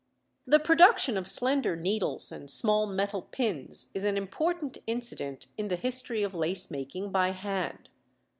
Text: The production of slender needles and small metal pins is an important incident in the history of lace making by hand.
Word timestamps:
The 0.47 0.57
production 0.57 1.15
of 1.15 1.27
slender 1.27 1.75
needles 1.75 2.31
and 2.31 2.49
small 2.49 2.87
metal 2.87 3.21
pins 3.21 3.89
is 3.93 4.03
an 4.03 4.17
important 4.17 4.79
incident 4.87 5.45
in 5.59 5.67
the 5.67 5.75
history 5.75 6.23
of 6.23 6.33
lace 6.33 6.71
making 6.71 7.11
by 7.11 7.29
hand. 7.29 7.87